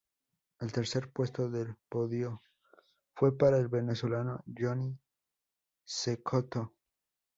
[0.59, 2.41] El tercer puesto del podio
[3.13, 4.99] fue para el venezolano Johnny
[5.85, 6.73] Cecotto.